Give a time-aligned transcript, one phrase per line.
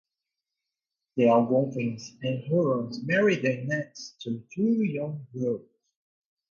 [1.15, 5.69] The Algonquins and Hurons married their nets to two young girls.